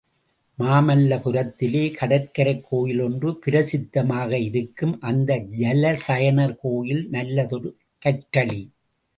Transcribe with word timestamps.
மாமல்லபுரத்திலே 0.59 1.83
கடற்கரைக் 1.91 2.63
கோயில் 2.69 2.99
ஒன்று 2.99 3.39
பிரசித்தமாக 3.45 4.31
இருக்கும், 4.31 5.01
அந்த 5.01 5.35
ஜலசயனர் 5.35 6.55
கோயில் 6.55 7.09
நல்லதொரு 7.09 7.75
கற்றளி. 7.99 8.71